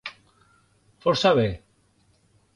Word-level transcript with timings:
Fòrça 1.03 1.33
ben. 1.41 1.53